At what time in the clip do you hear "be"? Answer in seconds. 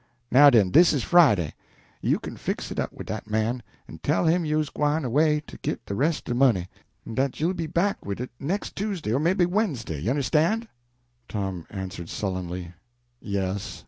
7.53-7.67